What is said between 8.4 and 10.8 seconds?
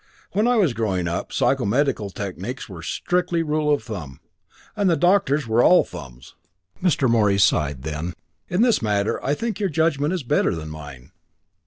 "In this matter, I think your judgment is better than